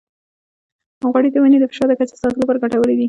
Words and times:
غوړې 1.11 1.29
د 1.31 1.37
وینې 1.43 1.57
د 1.59 1.65
فشار 1.71 1.87
د 1.89 1.93
کچې 1.99 2.15
ساتلو 2.21 2.41
لپاره 2.41 2.61
ګټورې 2.63 2.93
دي. 2.97 2.99